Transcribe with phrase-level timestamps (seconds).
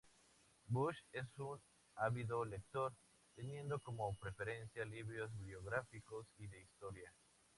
[0.67, 1.61] Bush es un
[1.93, 2.91] ávido lector,
[3.35, 7.13] teniendo como preferencia libros biográficos y de historia.